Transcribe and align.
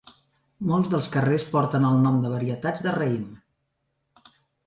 Molts 0.69 0.87
dels 0.93 1.09
carrers 1.15 1.45
porten 1.51 1.85
el 1.91 2.01
nom 2.05 2.17
de 2.23 2.31
varietats 2.37 2.83
de 2.87 2.93
raïm. 2.97 3.27